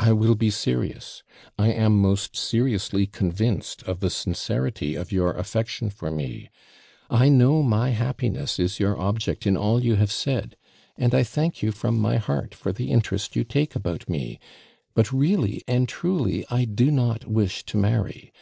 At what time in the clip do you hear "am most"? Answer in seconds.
1.68-2.34